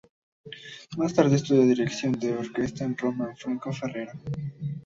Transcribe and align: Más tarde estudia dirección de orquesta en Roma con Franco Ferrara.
Más 0.97 1.13
tarde 1.13 1.35
estudia 1.35 1.61
dirección 1.63 2.13
de 2.13 2.33
orquesta 2.33 2.83
en 2.83 2.97
Roma 2.97 3.25
con 3.27 3.37
Franco 3.37 3.71
Ferrara. 3.71 4.13